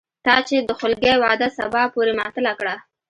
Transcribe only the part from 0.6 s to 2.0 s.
د خولګۍ وعده سبا